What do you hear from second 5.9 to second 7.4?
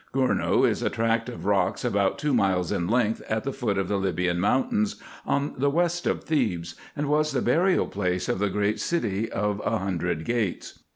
of Thebes, and was the